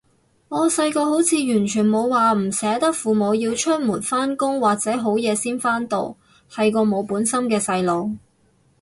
[0.49, 6.17] 我細個好似完全冇話唔捨得父母要出門口返工或者好夜先返到，
[6.49, 8.17] 係個冇本心嘅細路